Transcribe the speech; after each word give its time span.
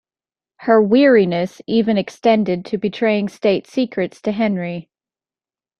Her 0.61 0.81
weariness 0.81 1.61
even 1.67 1.95
extended 1.95 2.65
to 2.65 2.79
betraying 2.79 3.29
state 3.29 3.67
secrets 3.67 4.19
to 4.21 4.31
Henry. 4.31 4.89